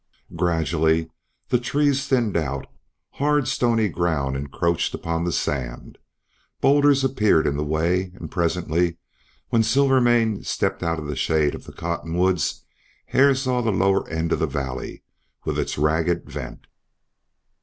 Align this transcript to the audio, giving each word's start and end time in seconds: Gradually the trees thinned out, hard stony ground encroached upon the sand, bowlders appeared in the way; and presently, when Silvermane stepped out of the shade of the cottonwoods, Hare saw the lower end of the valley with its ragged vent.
Gradually 0.35 1.11
the 1.49 1.59
trees 1.59 2.07
thinned 2.07 2.35
out, 2.35 2.65
hard 3.21 3.47
stony 3.47 3.87
ground 3.87 4.35
encroached 4.35 4.95
upon 4.95 5.25
the 5.25 5.31
sand, 5.31 5.99
bowlders 6.59 7.03
appeared 7.03 7.45
in 7.45 7.55
the 7.55 7.63
way; 7.63 8.11
and 8.15 8.31
presently, 8.31 8.97
when 9.49 9.61
Silvermane 9.61 10.43
stepped 10.43 10.81
out 10.81 10.97
of 10.97 11.05
the 11.05 11.15
shade 11.15 11.53
of 11.53 11.65
the 11.65 11.71
cottonwoods, 11.73 12.63
Hare 13.09 13.35
saw 13.35 13.61
the 13.61 13.71
lower 13.71 14.09
end 14.09 14.31
of 14.31 14.39
the 14.39 14.47
valley 14.47 15.03
with 15.45 15.59
its 15.59 15.77
ragged 15.77 16.27
vent. 16.27 16.65